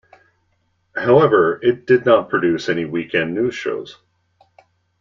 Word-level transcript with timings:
However, 0.95 1.59
it 1.61 1.85
did 1.85 2.07
not 2.07 2.29
produce 2.31 2.69
any 2.69 2.85
weekend 2.85 3.35
news 3.35 3.53
shows. 3.53 3.99